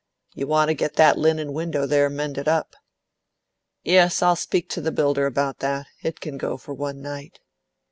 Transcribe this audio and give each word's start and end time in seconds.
"You 0.33 0.47
want 0.47 0.69
to 0.69 0.73
get 0.73 0.95
that 0.95 1.15
linen 1.19 1.53
window, 1.53 1.85
there, 1.85 2.09
mended 2.09 2.47
up." 2.47 2.75
"Yes, 3.83 4.23
I'll 4.23 4.35
speak 4.35 4.67
to 4.69 4.81
the 4.81 4.91
builder 4.91 5.27
about 5.27 5.59
that. 5.59 5.85
It 6.01 6.19
can 6.19 6.39
go 6.39 6.57
for 6.57 6.73
one 6.73 7.03
night." 7.03 7.39